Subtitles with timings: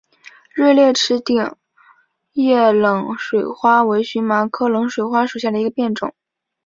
[0.55, 1.55] 锐裂齿顶
[2.33, 6.15] 叶冷水花为荨麻科冷水花属下的一个变种。